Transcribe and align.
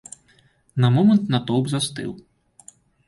На 0.85 0.89
момант 0.95 1.23
натоўп 1.35 1.65
застыў. 1.75 2.11